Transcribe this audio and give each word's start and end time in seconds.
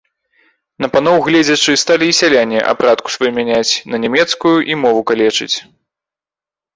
На 0.83 0.87
паноў 0.93 1.17
гледзячы, 1.25 1.73
сталі 1.81 2.07
і 2.11 2.15
сяляне 2.21 2.59
апратку 2.71 3.07
сваю 3.15 3.31
мяняць 3.35 3.73
на 3.91 3.97
нямецкую 4.07 4.55
і 4.71 4.79
мову 4.85 5.01
калечыць. 5.13 5.51